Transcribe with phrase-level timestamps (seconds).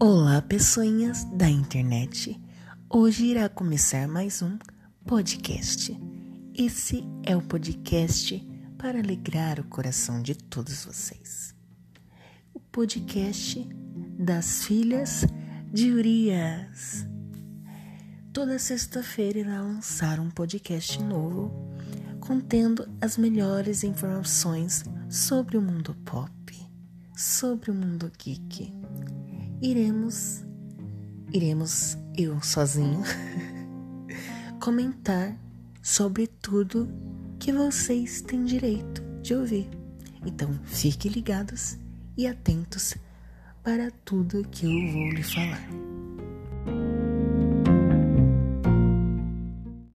[0.00, 2.40] Olá, pessoinhas da internet.
[2.90, 4.58] Hoje irá começar mais um
[5.06, 5.96] podcast.
[6.52, 8.44] Esse é o podcast
[8.76, 11.54] para alegrar o coração de todos vocês.
[12.52, 13.68] O podcast
[14.18, 15.24] das filhas
[15.72, 17.06] de Urias.
[18.32, 21.52] Toda sexta-feira irá lançar um podcast novo
[22.18, 26.32] contendo as melhores informações sobre o mundo pop,
[27.14, 28.83] sobre o mundo geek
[29.60, 30.44] iremos,
[31.32, 33.02] iremos eu sozinho
[34.60, 35.36] comentar
[35.82, 36.88] sobre tudo
[37.38, 39.68] que vocês têm direito de ouvir.
[40.24, 41.78] Então fiquem ligados
[42.16, 42.94] e atentos
[43.62, 45.68] para tudo que eu vou lhe falar.